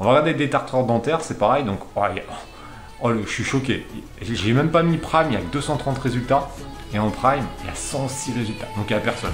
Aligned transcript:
On 0.00 0.04
va 0.04 0.10
regarder 0.10 0.34
des 0.34 0.48
tartraires 0.48 0.84
dentaires, 0.84 1.22
c'est 1.22 1.38
pareil, 1.38 1.64
donc 1.64 1.80
oh, 1.96 2.00
oh, 3.02 3.10
je 3.20 3.28
suis 3.28 3.42
choqué. 3.42 3.84
J'ai 4.22 4.52
même 4.52 4.70
pas 4.70 4.84
mis 4.84 4.96
Prime, 4.96 5.26
il 5.30 5.32
y 5.32 5.36
a 5.36 5.40
que 5.40 5.50
230 5.50 5.98
résultats. 5.98 6.48
Et 6.94 7.00
en 7.00 7.10
Prime, 7.10 7.42
il 7.62 7.66
y 7.66 7.68
a 7.68 7.74
106 7.74 8.32
résultats, 8.32 8.68
donc 8.76 8.88
il 8.88 8.92
n'y 8.92 8.98
a 9.00 9.02
personne. 9.02 9.32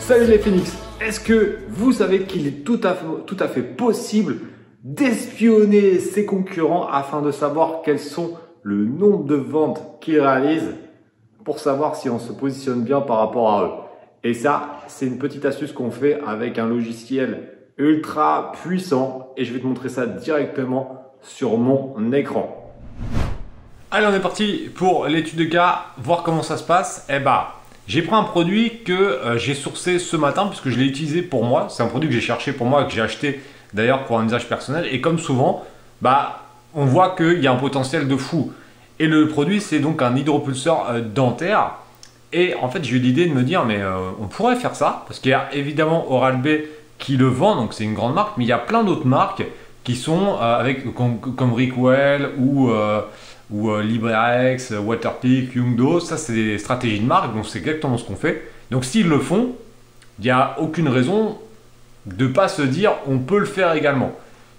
Salut 0.00 0.26
les 0.26 0.38
Phoenix 0.38 0.76
Est-ce 1.00 1.20
que 1.20 1.58
vous 1.68 1.92
savez 1.92 2.24
qu'il 2.24 2.48
est 2.48 2.64
tout 2.64 2.80
à, 2.82 2.94
fait, 2.94 3.06
tout 3.26 3.36
à 3.38 3.46
fait 3.46 3.62
possible 3.62 4.38
d'espionner 4.82 6.00
ses 6.00 6.26
concurrents 6.26 6.88
afin 6.88 7.22
de 7.22 7.30
savoir 7.30 7.82
quels 7.84 8.00
sont 8.00 8.32
le 8.64 8.86
nombre 8.86 9.22
de 9.22 9.36
ventes 9.36 10.00
qu'ils 10.00 10.18
réalisent 10.18 10.74
pour 11.44 11.60
savoir 11.60 11.94
si 11.94 12.10
on 12.10 12.18
se 12.18 12.32
positionne 12.32 12.82
bien 12.82 13.00
par 13.00 13.18
rapport 13.18 13.52
à 13.52 13.62
eux? 13.62 13.83
Et 14.26 14.32
ça, 14.32 14.80
c'est 14.88 15.04
une 15.06 15.18
petite 15.18 15.44
astuce 15.44 15.72
qu'on 15.72 15.90
fait 15.90 16.18
avec 16.26 16.58
un 16.58 16.66
logiciel 16.66 17.50
ultra 17.76 18.52
puissant 18.62 19.34
et 19.36 19.44
je 19.44 19.52
vais 19.52 19.60
te 19.60 19.66
montrer 19.66 19.90
ça 19.90 20.06
directement 20.06 21.12
sur 21.20 21.58
mon 21.58 22.10
écran. 22.10 22.72
Allez, 23.90 24.06
on 24.06 24.14
est 24.14 24.20
parti 24.20 24.70
pour 24.74 25.06
l'étude 25.08 25.38
de 25.38 25.44
cas, 25.44 25.82
voir 25.98 26.22
comment 26.22 26.42
ça 26.42 26.56
se 26.56 26.64
passe. 26.64 27.06
Eh 27.10 27.18
bah, 27.18 27.56
j'ai 27.86 28.00
pris 28.00 28.14
un 28.16 28.22
produit 28.22 28.82
que 28.82 28.94
euh, 28.94 29.36
j'ai 29.36 29.54
sourcé 29.54 29.98
ce 29.98 30.16
matin 30.16 30.46
puisque 30.46 30.70
je 30.70 30.78
l'ai 30.78 30.86
utilisé 30.86 31.20
pour 31.20 31.44
moi. 31.44 31.66
C'est 31.68 31.82
un 31.82 31.88
produit 31.88 32.08
que 32.08 32.14
j'ai 32.14 32.22
cherché 32.22 32.52
pour 32.52 32.66
moi, 32.66 32.84
que 32.84 32.92
j'ai 32.92 33.02
acheté 33.02 33.42
d'ailleurs 33.74 34.04
pour 34.04 34.18
un 34.18 34.24
usage 34.24 34.48
personnel. 34.48 34.88
Et 34.90 35.02
comme 35.02 35.18
souvent, 35.18 35.64
bah, 36.00 36.44
on 36.74 36.86
voit 36.86 37.14
qu'il 37.14 37.40
y 37.40 37.46
a 37.46 37.52
un 37.52 37.56
potentiel 37.56 38.08
de 38.08 38.16
fou. 38.16 38.54
Et 38.98 39.06
le 39.06 39.28
produit, 39.28 39.60
c'est 39.60 39.80
donc 39.80 40.00
un 40.00 40.16
hydropulseur 40.16 40.88
euh, 40.88 41.00
dentaire. 41.02 41.72
Et 42.34 42.54
en 42.54 42.68
fait, 42.68 42.84
j'ai 42.84 42.96
eu 42.96 42.98
l'idée 42.98 43.26
de 43.26 43.32
me 43.32 43.42
dire, 43.42 43.64
mais 43.64 43.80
euh, 43.80 43.96
on 44.20 44.26
pourrait 44.26 44.56
faire 44.56 44.74
ça, 44.74 45.04
parce 45.06 45.20
qu'il 45.20 45.30
y 45.30 45.34
a 45.34 45.48
évidemment 45.54 46.12
Oral-B 46.12 46.48
qui 46.98 47.16
le 47.16 47.26
vend, 47.26 47.56
donc 47.56 47.72
c'est 47.72 47.84
une 47.84 47.94
grande 47.94 48.14
marque, 48.14 48.36
mais 48.36 48.44
il 48.44 48.48
y 48.48 48.52
a 48.52 48.58
plein 48.58 48.84
d'autres 48.84 49.06
marques 49.06 49.44
qui 49.84 49.96
sont 49.96 50.36
avec 50.36 50.94
comme, 50.94 51.18
comme 51.18 51.52
Rickwell 51.52 52.30
ou 52.38 52.70
ou 53.50 53.70
euh, 53.70 53.82
LibreX, 53.82 54.72
Waterpik, 54.72 55.54
Youngdo, 55.54 56.00
ça 56.00 56.16
c'est 56.16 56.34
des 56.34 56.58
stratégies 56.58 57.00
de 57.00 57.06
marque, 57.06 57.34
donc 57.34 57.46
c'est 57.46 57.58
exactement 57.58 57.98
ce 57.98 58.04
qu'on 58.04 58.16
fait. 58.16 58.50
Donc 58.70 58.84
s'ils 58.84 59.08
le 59.08 59.18
font, 59.18 59.54
il 60.18 60.24
n'y 60.24 60.30
a 60.30 60.56
aucune 60.58 60.88
raison 60.88 61.38
de 62.06 62.26
ne 62.26 62.32
pas 62.32 62.48
se 62.48 62.62
dire 62.62 62.92
on 63.06 63.18
peut 63.18 63.38
le 63.38 63.46
faire 63.46 63.74
également. 63.74 64.12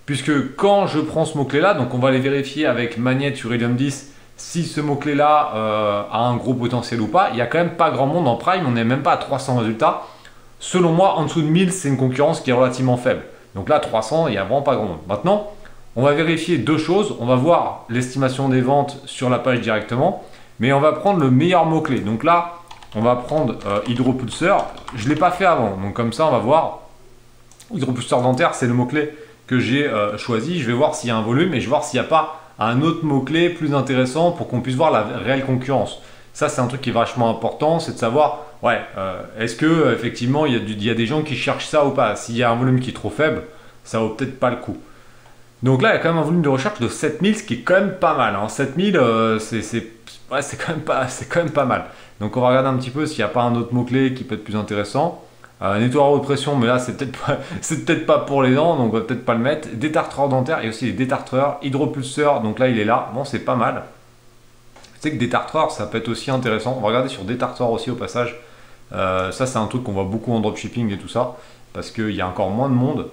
Puisque 0.06 0.56
quand 0.56 0.88
je 0.88 1.00
prends 1.00 1.26
ce 1.26 1.38
mot-clé 1.38 1.62
là, 1.62 1.74
donc 1.74 1.94
on 1.94 1.98
va 1.98 2.10
aller 2.10 2.20
vérifier 2.20 2.68
avec 2.68 2.98
Magnette 2.98 3.38
sur 3.38 3.54
Helium 3.54 3.76
10 3.76 4.14
si 4.38 4.66
ce 4.66 4.82
mot-clé 4.82 5.16
là 5.16 5.52
euh, 5.56 6.04
a 6.12 6.20
un 6.20 6.36
gros 6.36 6.54
potentiel 6.54 7.02
ou 7.02 7.08
pas, 7.08 7.30
il 7.32 7.36
n'y 7.36 7.42
a 7.42 7.48
quand 7.48 7.58
même 7.58 7.76
pas 7.76 7.92
grand 7.92 8.08
monde 8.08 8.28
en 8.28 8.36
Prime, 8.36 8.66
on 8.68 8.72
n'est 8.72 8.84
même 8.84 9.04
pas 9.04 9.14
à 9.14 9.18
300 9.18 9.58
résultats. 9.58 10.04
Selon 10.60 10.92
moi, 10.92 11.16
en 11.16 11.24
dessous 11.24 11.42
de 11.42 11.48
1000, 11.48 11.72
c'est 11.72 11.88
une 11.88 11.98
concurrence 11.98 12.42
qui 12.42 12.50
est 12.50 12.54
relativement 12.54 12.98
faible. 12.98 13.24
Donc 13.56 13.70
là, 13.70 13.80
300, 13.80 14.28
il 14.28 14.32
n'y 14.32 14.38
a 14.38 14.44
vraiment 14.44 14.62
pas 14.62 14.76
grand 14.76 14.86
monde. 14.86 15.00
Maintenant, 15.08 15.52
on 15.96 16.04
va 16.04 16.14
vérifier 16.14 16.58
deux 16.58 16.78
choses. 16.78 17.16
On 17.20 17.26
va 17.26 17.36
voir 17.36 17.86
l'estimation 17.90 18.50
des 18.50 18.62
ventes 18.62 19.00
sur 19.06 19.30
la 19.30 19.40
page 19.40 19.62
directement, 19.62 20.24
mais 20.60 20.74
on 20.74 20.82
va 20.82 20.92
prendre 20.92 21.20
le 21.20 21.32
meilleur 21.32 21.66
mot-clé. 21.66 22.00
Donc 22.00 22.24
là, 22.24 22.56
on 22.96 23.02
va 23.02 23.16
prendre 23.16 23.56
euh, 23.66 23.80
hydropulseur. 23.88 24.66
Je 24.96 25.06
ne 25.06 25.10
l'ai 25.10 25.20
pas 25.20 25.32
fait 25.32 25.46
avant, 25.46 25.78
donc 25.78 25.94
comme 25.94 26.14
ça, 26.14 26.28
on 26.28 26.32
va 26.32 26.40
voir. 26.40 26.80
Hydropulseur 27.74 28.22
dentaire, 28.22 28.54
c'est 28.54 28.68
le 28.68 28.74
mot-clé 28.74 29.16
que 29.48 29.60
j'ai 29.60 29.88
euh, 29.88 30.18
choisi. 30.18 30.60
Je 30.60 30.68
vais 30.68 30.74
voir 30.74 30.96
s'il 30.96 31.10
y 31.10 31.12
a 31.12 31.18
un 31.18 31.22
volume 31.22 31.54
et 31.54 31.60
je 31.60 31.66
vais 31.66 31.70
voir 31.70 31.84
s'il 31.84 32.00
n'y 32.00 32.06
a 32.06 32.10
pas 32.10 32.45
un 32.60 32.82
autre 32.82 33.04
mot-clé 33.04 33.50
plus 33.50 33.74
intéressant 33.74 34.32
pour 34.32 34.48
qu'on 34.48 34.62
puisse 34.62 34.76
voir 34.76 34.92
la 34.92 35.04
réelle 35.04 35.46
concurrence. 35.46 36.02
Ça, 36.34 36.50
c'est 36.50 36.62
un 36.62 36.68
truc 36.68 36.82
qui 36.82 36.90
est 36.90 36.94
vachement 36.94 37.30
important, 37.30 37.80
c'est 37.80 37.94
de 37.94 37.98
savoir, 37.98 38.46
ouais, 38.62 38.82
euh, 38.98 39.22
est-ce 39.40 39.56
que 39.56 39.94
effectivement 39.94 40.46
il 40.46 40.84
y, 40.84 40.90
a 40.90 40.94
des 40.94 41.06
gens 41.06 41.22
qui 41.22 41.36
cherchent 41.36 41.68
ça 41.68 41.86
ou 41.86 41.92
pas? 41.92 42.16
S'il 42.16 42.36
y 42.36 42.44
a 42.44 42.52
un 42.52 42.56
volume 42.56 42.80
qui 42.80 42.90
est 42.90 42.94
trop 42.94 43.10
faible, 43.10 43.44
ça 43.84 44.00
vaut 44.00 44.10
peut-être 44.10 44.40
pas 44.40 44.50
le 44.50 44.58
coup. 44.58 44.78
Donc 45.64 45.82
là, 45.82 45.92
il 45.92 45.94
y 45.94 45.96
a 45.96 46.00
quand 46.00 46.10
même 46.10 46.22
un 46.22 46.26
volume 46.26 46.42
de 46.42 46.50
recherche 46.50 46.80
de 46.80 46.88
7000, 46.88 47.38
ce 47.38 47.44
qui 47.44 47.54
est 47.56 47.62
quand 47.62 47.76
même 47.76 47.94
pas 47.94 48.16
mal. 48.16 48.36
Hein. 48.36 48.50
7000, 48.50 48.98
euh, 48.98 49.40
c'est 49.40 49.94
quand, 50.30 50.36
même 50.70 50.82
pas, 50.82 51.08
quand 51.30 51.44
même 51.44 51.52
pas 51.52 51.66
mal. 51.66 51.86
Donc 52.20 52.38
on 52.38 52.42
va 52.42 52.50
regarder 52.50 52.70
un 52.70 52.76
petit 52.76 52.92
peu 52.92 53.06
s'il 53.06 53.18
n'y 53.18 53.24
a 53.24 53.30
pas 53.30 53.44
un 53.44 53.56
autre 53.56 53.74
mot-clé 53.74 54.14
qui 54.14 54.24
peut 54.24 54.36
être 54.36 54.44
plus 54.44 54.56
intéressant. 54.56 55.25
Euh, 55.62 55.80
nettoyeur 55.80 56.12
haute 56.12 56.24
pression, 56.24 56.58
mais 56.58 56.68
là 56.68 56.80
c'est 56.80 56.98
peut-être 56.98 57.18
pas, 57.18 57.38
peut 57.86 58.00
pas 58.06 58.20
pour 58.20 58.44
les 58.44 58.54
dents, 58.54 58.76
donc 58.76 58.94
on 58.94 58.98
va 58.98 59.04
peut-être 59.04 59.26
pas 59.26 59.34
le 59.34 59.40
mettre. 59.40 59.70
Détartreur 59.74 60.28
dentaire 60.28 60.64
et 60.64 60.70
aussi 60.70 60.86
des 60.86 60.94
détartreurs, 60.94 61.58
hydropulseur, 61.62 62.42
donc 62.42 62.60
là 62.60 62.68
il 62.68 62.78
est 62.78 62.86
là. 62.86 63.10
Bon, 63.14 63.24
c'est 63.24 63.40
pas 63.40 63.56
mal. 63.56 63.84
Tu 64.76 64.82
sais 65.00 65.12
que 65.12 65.18
détartreur, 65.18 65.72
ça 65.72 65.86
peut 65.86 66.00
être 66.00 66.10
aussi 66.10 66.30
intéressant. 66.32 66.76
On 66.78 66.82
va 66.82 66.88
regarder 66.88 67.10
sur 67.10 67.24
détartreur 67.24 67.72
aussi 67.72 67.90
au 67.90 67.96
passage. 67.96 68.36
Euh, 68.94 69.32
ça 69.32 69.46
c'est 69.46 69.58
un 69.58 69.68
truc 69.68 69.84
qu'on 69.84 69.94
voit 69.94 70.04
beaucoup 70.04 70.34
en 70.34 70.42
dropshipping 70.42 70.92
et 70.92 70.98
tout 70.98 71.08
ça, 71.08 71.36
parce 71.74 71.90
qu'il 71.90 72.12
y 72.12 72.22
a 72.22 72.28
encore 72.28 72.50
moins 72.50 72.70
de 72.70 72.76
monde 72.76 73.08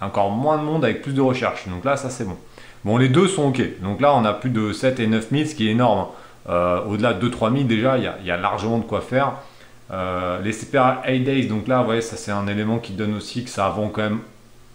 encore 0.00 0.30
moins 0.30 0.58
de 0.58 0.62
monde 0.62 0.84
avec 0.84 1.02
plus 1.02 1.12
de 1.12 1.20
recherches. 1.20 1.68
Donc 1.68 1.84
là, 1.84 1.96
ça 1.96 2.10
c'est 2.10 2.24
bon. 2.24 2.36
Bon, 2.84 2.96
les 2.96 3.08
deux 3.08 3.28
sont 3.28 3.48
OK. 3.48 3.60
Donc 3.82 4.00
là, 4.00 4.14
on 4.14 4.24
a 4.24 4.32
plus 4.32 4.50
de 4.50 4.72
7 4.72 5.00
et 5.00 5.06
9 5.06 5.28
000, 5.30 5.44
ce 5.44 5.54
qui 5.54 5.68
est 5.68 5.72
énorme. 5.72 6.06
Euh, 6.48 6.82
au-delà 6.86 7.12
de 7.12 7.28
2-3 7.28 7.52
000, 7.52 7.64
déjà, 7.64 7.98
il 7.98 8.26
y, 8.26 8.30
a 8.30 8.36
largement 8.38 8.78
de 8.78 8.84
quoi 8.84 9.02
faire. 9.02 9.34
Euh, 9.92 10.40
les 10.42 10.52
CPR 10.52 11.02
8 11.06 11.20
days, 11.20 11.46
donc 11.46 11.66
là, 11.66 11.80
vous 11.80 11.86
voyez, 11.86 12.00
ça 12.00 12.16
c'est 12.16 12.30
un 12.30 12.46
élément 12.46 12.78
qui 12.78 12.92
donne 12.92 13.14
aussi 13.14 13.44
que 13.44 13.50
ça 13.50 13.68
vend 13.68 13.88
quand 13.88 14.02
même 14.02 14.20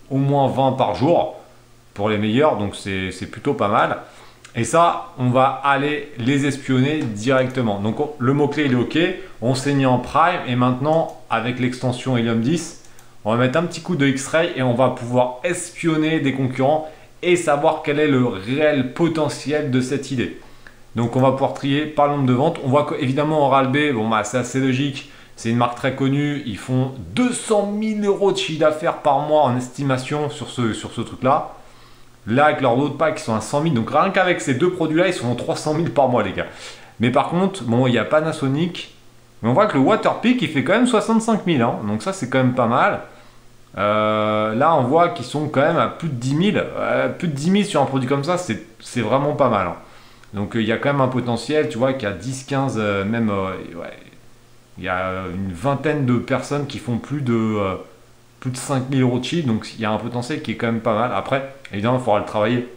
au 0.09 0.17
moins 0.17 0.47
20 0.47 0.73
par 0.73 0.95
jour 0.95 1.35
pour 1.93 2.09
les 2.09 2.17
meilleurs, 2.17 2.57
donc 2.57 2.75
c'est 2.75 3.31
plutôt 3.31 3.53
pas 3.53 3.69
mal. 3.69 3.97
Et 4.57 4.63
ça, 4.63 5.13
on 5.17 5.29
va 5.29 5.61
aller 5.63 6.11
les 6.17 6.45
espionner 6.45 6.99
directement. 6.99 7.79
Donc 7.79 7.97
le 8.19 8.33
mot-clé 8.33 8.65
il 8.65 8.71
est 8.71 8.75
OK, 8.75 8.97
on 9.41 9.53
s'est 9.53 9.73
mis 9.73 9.85
en 9.85 9.99
prime 9.99 10.41
et 10.47 10.55
maintenant 10.55 11.21
avec 11.29 11.59
l'extension 11.59 12.15
Helium 12.15 12.41
10, 12.41 12.83
on 13.25 13.31
va 13.31 13.37
mettre 13.37 13.57
un 13.57 13.63
petit 13.63 13.81
coup 13.81 13.95
de 13.95 14.07
X-Ray 14.07 14.51
et 14.55 14.63
on 14.63 14.73
va 14.73 14.89
pouvoir 14.89 15.39
espionner 15.43 16.19
des 16.19 16.33
concurrents 16.33 16.89
et 17.21 17.35
savoir 17.35 17.81
quel 17.83 17.99
est 17.99 18.07
le 18.07 18.25
réel 18.25 18.93
potentiel 18.93 19.71
de 19.71 19.81
cette 19.81 20.11
idée. 20.11 20.37
Donc 20.95 21.15
on 21.15 21.21
va 21.21 21.31
pouvoir 21.31 21.53
trier 21.53 21.85
par 21.85 22.07
nombre 22.07 22.25
de 22.25 22.33
ventes. 22.33 22.59
On 22.63 22.69
voit 22.69 22.85
qu'évidemment 22.85 23.45
Oral-B, 23.47 23.93
bon 23.93 24.07
bah 24.07 24.23
c'est 24.23 24.37
assez 24.37 24.59
logique, 24.59 25.11
c'est 25.35 25.49
une 25.49 25.57
marque 25.57 25.75
très 25.75 25.95
connue, 25.95 26.41
ils 26.45 26.57
font 26.57 26.93
200 27.15 27.73
000 27.81 28.05
euros 28.05 28.31
de 28.31 28.37
chiffre 28.37 28.59
d'affaires 28.59 28.97
par 28.97 29.19
mois 29.19 29.43
en 29.43 29.57
estimation 29.57 30.29
sur 30.29 30.49
ce, 30.49 30.73
sur 30.73 30.91
truc-là. 30.93 31.51
Là, 32.27 32.45
avec 32.45 32.61
leurs 32.61 32.77
autres 32.77 32.97
packs, 32.97 33.19
ils 33.19 33.23
sont 33.23 33.35
à 33.35 33.41
100 33.41 33.63
000. 33.63 33.75
Donc 33.75 33.91
rien 33.91 34.09
qu'avec 34.09 34.41
ces 34.41 34.55
deux 34.55 34.71
produits-là, 34.71 35.07
ils 35.07 35.13
sont 35.13 35.31
à 35.31 35.35
300 35.35 35.75
000 35.75 35.85
par 35.89 36.09
mois, 36.09 36.23
les 36.23 36.31
gars. 36.31 36.47
Mais 36.99 37.11
par 37.11 37.29
contre, 37.29 37.63
bon, 37.63 37.87
il 37.87 37.93
y 37.93 37.99
a 37.99 38.05
Panasonic. 38.05 38.95
On 39.43 39.53
voit 39.53 39.67
que 39.67 39.77
le 39.77 39.83
Waterpik, 39.83 40.41
il 40.41 40.47
fait 40.47 40.63
quand 40.63 40.73
même 40.73 40.87
65 40.87 41.41
000. 41.45 41.61
Hein. 41.61 41.79
Donc 41.87 42.01
ça, 42.01 42.13
c'est 42.13 42.29
quand 42.29 42.39
même 42.39 42.55
pas 42.55 42.65
mal. 42.65 43.01
Euh, 43.77 44.55
là, 44.55 44.75
on 44.75 44.83
voit 44.83 45.09
qu'ils 45.09 45.25
sont 45.25 45.49
quand 45.49 45.61
même 45.61 45.77
à 45.77 45.87
plus 45.87 46.07
de 46.07 46.15
10 46.15 46.51
000. 46.53 46.65
plus 47.19 47.27
de 47.27 47.33
10 47.33 47.51
000 47.51 47.63
sur 47.65 47.81
un 47.81 47.85
produit 47.85 48.07
comme 48.07 48.23
ça, 48.23 48.37
c'est 48.37 49.01
vraiment 49.01 49.33
pas 49.33 49.49
mal. 49.49 49.67
Hein. 49.67 49.75
Donc, 50.35 50.55
euh, 50.55 50.61
il 50.61 50.67
y 50.67 50.71
a 50.71 50.77
quand 50.77 50.91
même 50.91 51.01
un 51.01 51.07
potentiel. 51.07 51.69
Tu 51.69 51.77
vois 51.77 51.93
qu'il 51.93 52.07
y 52.07 52.11
a 52.11 52.15
10, 52.15 52.43
15, 52.43 52.75
euh, 52.77 53.03
même. 53.05 53.31
il 54.77 54.83
y 54.83 54.87
a 54.87 55.23
une 55.33 55.53
vingtaine 55.53 56.05
de 56.05 56.17
personnes 56.17 56.67
qui 56.67 56.77
font 56.77 56.97
plus 56.97 57.21
de, 57.21 57.57
plus 58.39 58.51
de 58.51 58.57
5 58.57 58.83
000 58.91 59.01
euros 59.01 59.19
de 59.19 59.25
chiffre. 59.25 59.47
Donc, 59.47 59.67
il 59.75 59.81
y 59.81 59.85
a 59.85 59.91
un 59.91 59.97
potentiel 59.97 60.41
qui 60.41 60.51
est 60.51 60.55
quand 60.55 60.67
même 60.67 60.81
pas 60.81 60.95
mal. 60.95 61.11
Après, 61.15 61.55
évidemment, 61.71 61.97
il 61.97 62.03
faudra 62.03 62.19
le 62.19 62.25
travailler 62.25 62.67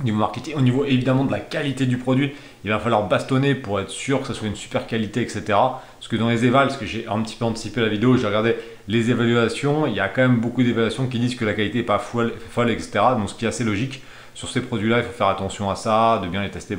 au 0.00 0.04
niveau 0.04 0.18
marketing, 0.18 0.54
au 0.54 0.60
niveau 0.60 0.84
évidemment 0.84 1.24
de 1.24 1.32
la 1.32 1.40
qualité 1.40 1.86
du 1.86 1.98
produit, 1.98 2.32
il 2.64 2.70
va 2.70 2.78
falloir 2.78 3.08
bastonner 3.08 3.54
pour 3.54 3.80
être 3.80 3.90
sûr 3.90 4.20
que 4.20 4.28
ça 4.28 4.34
soit 4.34 4.46
une 4.46 4.54
super 4.54 4.86
qualité, 4.86 5.20
etc. 5.22 5.42
Parce 5.46 6.08
que 6.08 6.16
dans 6.16 6.28
les 6.28 6.44
évals, 6.44 6.68
parce 6.68 6.78
que 6.78 6.86
j'ai 6.86 7.06
un 7.08 7.20
petit 7.22 7.34
peu 7.34 7.44
anticipé 7.44 7.80
la 7.80 7.88
vidéo, 7.88 8.16
j'ai 8.16 8.26
regardé 8.26 8.56
les 8.86 9.10
évaluations, 9.10 9.86
il 9.86 9.94
y 9.94 10.00
a 10.00 10.08
quand 10.08 10.22
même 10.22 10.38
beaucoup 10.38 10.62
d'évaluations 10.62 11.06
qui 11.06 11.18
disent 11.18 11.34
que 11.34 11.44
la 11.44 11.54
qualité 11.54 11.78
n'est 11.78 11.84
pas 11.84 11.98
folle, 11.98 12.32
etc. 12.70 12.90
Donc 13.16 13.28
ce 13.30 13.34
qui 13.34 13.44
est 13.44 13.48
assez 13.48 13.64
logique. 13.64 14.02
Sur 14.38 14.48
ces 14.48 14.60
produits-là, 14.60 14.98
il 14.98 15.02
faut 15.02 15.12
faire 15.12 15.26
attention 15.26 15.68
à 15.68 15.74
ça, 15.74 16.20
de 16.22 16.28
bien 16.28 16.42
les 16.42 16.50
tester, 16.50 16.78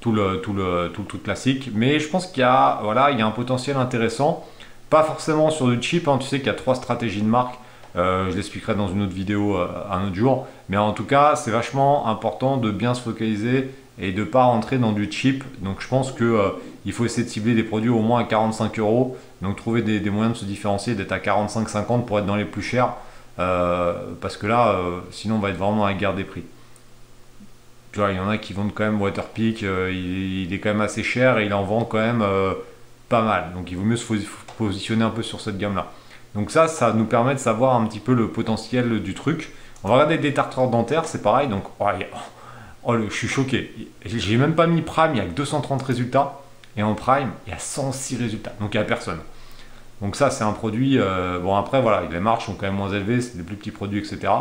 tout, 0.00 0.10
le, 0.10 0.40
tout, 0.40 0.52
le, 0.52 0.90
tout, 0.92 1.04
tout 1.04 1.18
classique. 1.18 1.70
Mais 1.72 2.00
je 2.00 2.08
pense 2.08 2.26
qu'il 2.26 2.40
y, 2.40 2.44
a, 2.44 2.80
voilà, 2.82 3.12
il 3.12 3.20
y 3.20 3.22
a 3.22 3.26
un 3.26 3.30
potentiel 3.30 3.76
intéressant. 3.76 4.44
Pas 4.90 5.04
forcément 5.04 5.50
sur 5.50 5.68
du 5.68 5.80
cheap, 5.80 6.08
hein. 6.08 6.18
tu 6.20 6.26
sais 6.26 6.38
qu'il 6.38 6.48
y 6.48 6.50
a 6.50 6.54
trois 6.54 6.74
stratégies 6.74 7.22
de 7.22 7.28
marque 7.28 7.54
euh, 7.94 8.30
je 8.30 8.36
l'expliquerai 8.36 8.74
dans 8.74 8.88
une 8.88 9.02
autre 9.02 9.12
vidéo 9.12 9.56
euh, 9.56 9.68
un 9.90 10.06
autre 10.06 10.14
jour. 10.14 10.46
Mais 10.68 10.76
en 10.76 10.92
tout 10.92 11.04
cas, 11.04 11.36
c'est 11.36 11.50
vachement 11.50 12.08
important 12.08 12.56
de 12.56 12.70
bien 12.70 12.94
se 12.94 13.02
focaliser 13.02 13.70
et 14.00 14.12
de 14.12 14.20
ne 14.20 14.24
pas 14.24 14.44
rentrer 14.44 14.78
dans 14.78 14.92
du 14.92 15.10
cheap. 15.10 15.44
Donc 15.62 15.80
je 15.80 15.88
pense 15.88 16.12
qu'il 16.12 16.24
euh, 16.24 16.50
faut 16.92 17.04
essayer 17.04 17.24
de 17.24 17.30
cibler 17.30 17.54
des 17.54 17.62
produits 17.62 17.90
au 17.90 18.00
moins 18.00 18.20
à 18.20 18.24
45 18.24 18.78
euros. 18.78 19.16
Donc 19.42 19.56
trouver 19.56 19.82
des, 19.82 20.00
moyens 20.10 20.34
de 20.34 20.38
se 20.38 20.44
différencier, 20.44 20.94
d'être 20.94 21.12
à 21.12 21.18
45-50 21.18 22.04
pour 22.04 22.18
être 22.18 22.26
dans 22.26 22.36
les 22.36 22.44
plus 22.44 22.62
chers. 22.62 22.94
parce 23.36 24.36
que 24.36 24.46
là, 24.46 24.78
sinon 25.10 25.36
on 25.36 25.38
va 25.38 25.50
être 25.50 25.56
vraiment 25.56 25.84
à 25.84 25.90
la 25.90 25.98
guerre 25.98 26.14
des 26.14 26.24
prix. 26.24 26.44
Tu 27.92 27.98
vois, 27.98 28.10
il 28.10 28.16
y 28.16 28.20
en 28.20 28.28
a 28.28 28.38
qui 28.38 28.52
vendent 28.54 28.72
quand 28.74 28.84
même 28.84 29.00
Waterpik, 29.00 29.62
il, 29.62 30.44
il, 30.44 30.52
est 30.52 30.58
quand 30.58 30.70
même 30.70 30.80
assez 30.80 31.02
cher 31.02 31.38
et 31.38 31.46
il 31.46 31.52
en 31.52 31.62
vend 31.62 31.84
quand 31.84 31.98
même 31.98 32.24
pas 33.08 33.22
mal. 33.22 33.52
Donc 33.54 33.70
il 33.70 33.76
vaut 33.76 33.84
mieux 33.84 33.96
se 33.96 34.06
positionner 34.56 35.04
un 35.04 35.10
peu 35.10 35.22
sur 35.22 35.40
cette 35.40 35.58
gamme-là. 35.58 35.92
Donc 36.34 36.50
ça, 36.50 36.68
ça 36.68 36.92
nous 36.92 37.04
permet 37.04 37.34
de 37.34 37.38
savoir 37.38 37.76
un 37.76 37.86
petit 37.86 38.00
peu 38.00 38.14
le 38.14 38.28
potentiel 38.28 39.02
du 39.02 39.14
truc. 39.14 39.52
On 39.84 39.88
va 39.88 39.94
regarder 39.94 40.18
des 40.18 40.32
tartraires 40.32 40.68
dentaires, 40.68 41.04
c'est 41.04 41.22
pareil. 41.22 41.48
Donc, 41.48 41.64
oh, 41.80 41.86
oh 42.84 42.96
je 43.08 43.14
suis 43.14 43.28
choqué. 43.28 43.90
J'ai 44.04 44.36
même 44.36 44.54
pas 44.54 44.66
mis 44.66 44.80
Prime, 44.80 45.10
il 45.14 45.18
y 45.18 45.20
a 45.20 45.24
que 45.24 45.32
230 45.32 45.82
résultats. 45.82 46.40
Et 46.76 46.82
en 46.82 46.94
Prime, 46.94 47.30
il 47.46 47.50
y 47.50 47.52
a 47.54 47.58
106 47.58 48.16
résultats. 48.16 48.52
Donc 48.60 48.74
il 48.74 48.78
n'y 48.78 48.82
a 48.82 48.86
personne. 48.86 49.18
Donc 50.00 50.16
ça, 50.16 50.30
c'est 50.30 50.44
un 50.44 50.52
produit. 50.52 50.98
Euh, 50.98 51.38
bon, 51.38 51.54
après, 51.54 51.82
voilà, 51.82 52.08
les 52.10 52.20
marges 52.20 52.46
sont 52.46 52.54
quand 52.54 52.66
même 52.66 52.76
moins 52.76 52.90
élevées, 52.90 53.20
c'est 53.20 53.36
des 53.36 53.42
plus 53.42 53.56
petits 53.56 53.70
produits, 53.70 53.98
etc. 53.98 54.32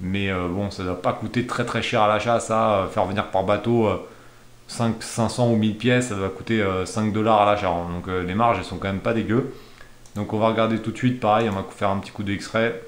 Mais 0.00 0.30
euh, 0.30 0.48
bon, 0.48 0.70
ça 0.70 0.82
ne 0.82 0.88
doit 0.88 1.02
pas 1.02 1.12
coûter 1.12 1.46
très 1.46 1.64
très 1.64 1.82
cher 1.82 2.02
à 2.02 2.08
l'achat, 2.08 2.40
ça. 2.40 2.74
Euh, 2.74 2.86
faire 2.88 3.04
venir 3.06 3.30
par 3.30 3.44
bateau 3.44 3.88
5, 4.68 5.02
500 5.02 5.50
ou 5.50 5.56
1000 5.56 5.76
pièces, 5.76 6.08
ça 6.08 6.14
doit 6.14 6.28
coûter 6.28 6.64
5 6.84 7.12
dollars 7.12 7.42
à 7.42 7.52
l'achat. 7.52 7.70
Hein. 7.70 7.88
Donc 7.92 8.06
les 8.06 8.34
marges, 8.34 8.58
elles 8.58 8.64
sont 8.64 8.78
quand 8.78 8.88
même 8.88 9.00
pas 9.00 9.14
dégueu. 9.14 9.54
Donc 10.14 10.32
on 10.32 10.38
va 10.38 10.48
regarder 10.48 10.78
tout 10.80 10.90
de 10.90 10.96
suite, 10.96 11.20
pareil, 11.20 11.48
on 11.48 11.54
va 11.54 11.64
faire 11.70 11.90
un 11.90 11.98
petit 11.98 12.10
coup 12.10 12.22
d'extrait. 12.22 12.80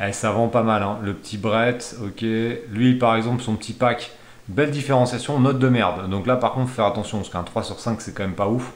Eh, 0.00 0.12
ça 0.12 0.30
vend 0.30 0.48
pas 0.48 0.62
mal, 0.62 0.82
hein. 0.82 0.98
le 1.02 1.12
petit 1.12 1.38
Brett, 1.38 1.96
ok. 2.04 2.24
Lui, 2.70 2.94
par 2.94 3.16
exemple, 3.16 3.42
son 3.42 3.56
petit 3.56 3.72
pack, 3.72 4.12
belle 4.46 4.70
différenciation, 4.70 5.40
note 5.40 5.58
de 5.58 5.68
merde. 5.68 6.08
Donc 6.08 6.26
là, 6.26 6.36
par 6.36 6.52
contre, 6.52 6.68
faut 6.68 6.76
faire 6.76 6.86
attention, 6.86 7.18
parce 7.18 7.30
qu'un 7.30 7.42
3 7.42 7.64
sur 7.64 7.80
5, 7.80 8.00
c'est 8.00 8.14
quand 8.14 8.22
même 8.22 8.34
pas 8.34 8.48
ouf. 8.48 8.72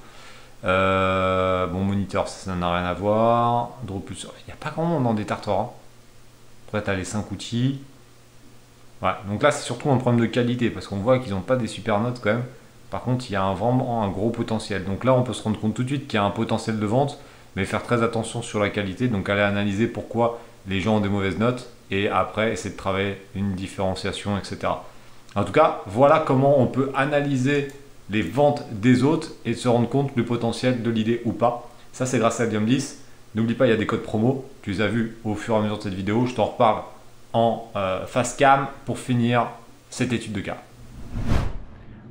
Euh, 0.65 1.67
bon, 1.67 1.81
moniteur, 1.81 2.29
ça 2.29 2.55
n'a 2.55 2.75
rien 2.75 2.85
à 2.85 2.95
voir. 2.95 3.71
Plus, 4.07 4.27
il 4.45 4.47
n'y 4.47 4.53
a 4.53 4.57
pas 4.57 4.71
grand 4.71 4.85
monde 4.85 5.05
dans 5.05 5.15
des 5.15 5.25
tartares. 5.25 5.61
Hein. 5.61 5.71
Après, 6.73 6.83
tu 6.83 6.91
as 6.91 6.95
les 6.95 7.05
5 7.05 7.31
outils. 7.31 7.81
Ouais, 9.03 9.11
donc 9.29 9.43
là, 9.43 9.51
c'est 9.51 9.63
surtout 9.63 9.91
un 9.91 9.99
problème 9.99 10.23
de 10.23 10.27
qualité 10.27 10.71
parce 10.71 10.87
qu'on 10.87 10.97
voit 10.97 11.19
qu'ils 11.19 11.33
n'ont 11.33 11.43
pas 11.43 11.57
des 11.57 11.67
super 11.67 12.01
notes 12.01 12.21
quand 12.23 12.33
même. 12.33 12.45
Par 12.89 13.03
contre, 13.03 13.27
il 13.29 13.35
y 13.35 13.37
a 13.37 13.43
un, 13.43 13.53
vraiment 13.53 14.03
un 14.03 14.09
gros 14.09 14.31
potentiel. 14.31 14.85
Donc 14.85 15.05
là, 15.05 15.13
on 15.13 15.23
peut 15.23 15.35
se 15.35 15.43
rendre 15.43 15.61
compte 15.61 15.75
tout 15.75 15.83
de 15.83 15.89
suite 15.89 16.09
qu'il 16.09 16.17
y 16.17 16.23
a 16.23 16.25
un 16.25 16.31
potentiel 16.31 16.79
de 16.79 16.87
vente, 16.87 17.19
mais 17.57 17.67
faire 17.67 17.83
très 17.83 18.03
attention 18.03 18.41
sur 18.41 18.59
la 18.59 18.71
qualité. 18.71 19.09
Donc, 19.09 19.29
aller 19.29 19.43
analyser 19.43 19.87
pourquoi 19.87 20.41
les 20.67 20.81
gens 20.81 20.97
ont 20.97 21.01
des 21.01 21.11
mauvaises 21.11 21.39
notes 21.39 21.69
et 21.91 22.09
après, 22.09 22.53
essayer 22.53 22.71
de 22.71 22.79
travailler 22.79 23.19
une 23.35 23.53
différenciation, 23.53 24.39
etc. 24.39 24.73
En 25.35 25.45
tout 25.45 25.53
cas, 25.53 25.83
voilà 25.87 26.25
comment 26.27 26.59
on 26.59 26.67
peut 26.67 26.91
analyser 26.95 27.69
les 28.09 28.23
ventes 28.23 28.65
des 28.71 29.03
autres 29.03 29.33
et 29.45 29.53
se 29.53 29.69
rendre 29.69 29.91
compte 29.91 30.15
du 30.15 30.23
potentiel 30.25 30.83
de 30.83 30.91
l'idée 30.91 31.21
ou 31.27 31.33
pas. 31.33 31.69
Ça, 31.93 32.07
c'est 32.07 32.19
grâce 32.19 32.41
à 32.41 32.47
Dium 32.47 32.65
10. 32.65 33.02
N'oublie 33.35 33.55
pas, 33.55 33.67
il 33.67 33.71
y 33.71 33.73
a 33.73 33.77
des 33.77 33.87
codes 33.87 34.03
promo. 34.03 34.45
Tu 34.63 34.71
les 34.71 34.81
as 34.83 34.89
vus 34.89 35.17
au 35.25 35.35
fur 35.35 35.55
et 35.55 35.59
à 35.59 35.61
mesure 35.63 35.79
de 35.79 35.83
cette 35.83 35.95
vidéo. 35.95 36.27
Je 36.27 36.35
t'en 36.35 36.45
reparle 36.45 36.83
en 37.33 37.71
euh, 37.77 38.05
face 38.07 38.37
cam 38.37 38.67
pour 38.85 38.99
finir 38.99 39.47
cette 39.89 40.13
étude 40.13 40.33
de 40.33 40.41
cas. 40.41 40.59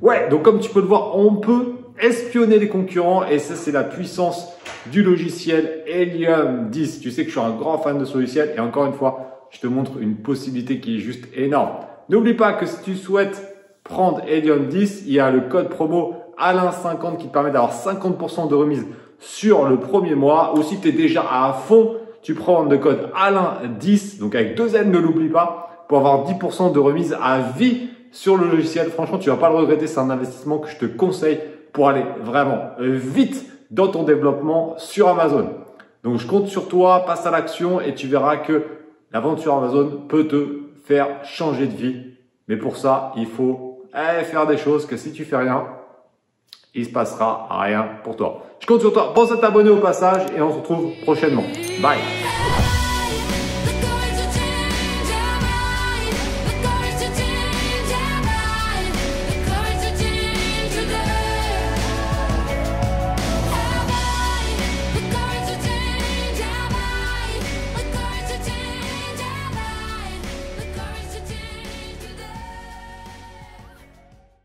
Ouais, 0.00 0.28
donc 0.28 0.42
comme 0.42 0.58
tu 0.58 0.70
peux 0.70 0.80
le 0.80 0.86
voir, 0.86 1.16
on 1.16 1.36
peut 1.36 1.74
espionner 2.00 2.58
les 2.58 2.68
concurrents 2.68 3.24
et 3.24 3.38
ça, 3.38 3.54
c'est 3.54 3.70
la 3.70 3.84
puissance 3.84 4.48
du 4.86 5.04
logiciel 5.04 5.84
Helium 5.86 6.70
10. 6.70 7.00
Tu 7.00 7.12
sais 7.12 7.22
que 7.22 7.30
je 7.30 7.38
suis 7.38 7.46
un 7.46 7.50
grand 7.50 7.78
fan 7.78 7.98
de 7.98 8.04
ce 8.04 8.18
logiciel 8.18 8.52
et 8.56 8.60
encore 8.60 8.86
une 8.86 8.94
fois, 8.94 9.48
je 9.50 9.60
te 9.60 9.68
montre 9.68 9.98
une 10.00 10.16
possibilité 10.16 10.80
qui 10.80 10.96
est 10.96 11.00
juste 11.00 11.26
énorme. 11.36 11.70
N'oublie 12.08 12.34
pas 12.34 12.54
que 12.54 12.66
si 12.66 12.82
tu 12.82 12.96
souhaites 12.96 13.54
prendre 13.84 14.22
Helium 14.26 14.66
10, 14.66 15.04
il 15.06 15.12
y 15.12 15.20
a 15.20 15.30
le 15.30 15.42
code 15.42 15.68
promo 15.68 16.16
Alain50 16.36 17.18
qui 17.18 17.28
te 17.28 17.32
permet 17.32 17.52
d'avoir 17.52 17.72
50% 17.72 18.48
de 18.48 18.54
remise 18.56 18.84
sur 19.22 19.68
le 19.68 19.78
premier 19.78 20.14
mois. 20.14 20.52
Ou 20.56 20.62
si 20.62 20.80
tu 20.80 20.88
es 20.88 20.92
déjà 20.92 21.22
à 21.22 21.52
fond, 21.52 21.96
tu 22.22 22.34
prends 22.34 22.64
le 22.64 22.76
code 22.76 23.10
Alain10, 23.16 24.18
donc 24.18 24.34
avec 24.34 24.54
deux 24.56 24.76
N, 24.76 24.90
ne 24.90 24.98
l'oublie 24.98 25.28
pas, 25.28 25.86
pour 25.88 25.98
avoir 25.98 26.26
10% 26.26 26.72
de 26.72 26.78
remise 26.78 27.16
à 27.22 27.38
vie 27.38 27.88
sur 28.10 28.36
le 28.36 28.48
logiciel. 28.48 28.90
Franchement, 28.90 29.18
tu 29.18 29.30
vas 29.30 29.36
pas 29.36 29.48
le 29.48 29.56
regretter. 29.56 29.86
C'est 29.86 30.00
un 30.00 30.10
investissement 30.10 30.58
que 30.58 30.68
je 30.68 30.76
te 30.76 30.86
conseille 30.86 31.38
pour 31.72 31.88
aller 31.88 32.04
vraiment 32.20 32.70
vite 32.78 33.46
dans 33.70 33.88
ton 33.88 34.02
développement 34.02 34.74
sur 34.76 35.08
Amazon. 35.08 35.48
Donc, 36.04 36.18
je 36.18 36.26
compte 36.26 36.48
sur 36.48 36.68
toi, 36.68 37.04
passe 37.06 37.24
à 37.26 37.30
l'action 37.30 37.80
et 37.80 37.94
tu 37.94 38.08
verras 38.08 38.38
que 38.38 38.64
la 39.12 39.20
vente 39.20 39.38
sur 39.38 39.54
Amazon 39.54 40.02
peut 40.08 40.26
te 40.26 40.62
faire 40.84 41.08
changer 41.24 41.66
de 41.66 41.74
vie. 41.74 41.96
Mais 42.48 42.56
pour 42.56 42.76
ça, 42.76 43.12
il 43.16 43.26
faut 43.26 43.86
eh, 43.94 44.24
faire 44.24 44.46
des 44.46 44.56
choses 44.56 44.84
que 44.84 44.96
si 44.96 45.12
tu 45.12 45.24
fais 45.24 45.36
rien, 45.36 45.64
il 46.74 46.84
se 46.84 46.90
passera 46.90 47.48
rien 47.50 47.86
pour 48.02 48.16
toi. 48.16 48.44
Je 48.60 48.66
compte 48.66 48.80
sur 48.80 48.92
toi. 48.92 49.12
Pense 49.14 49.32
à 49.32 49.36
t'abonner 49.36 49.70
au 49.70 49.76
passage 49.76 50.22
et 50.36 50.40
on 50.40 50.50
se 50.50 50.56
retrouve 50.58 50.92
prochainement. 51.02 51.44
Bye 51.80 51.98